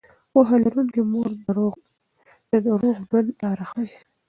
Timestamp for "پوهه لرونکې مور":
0.31-1.27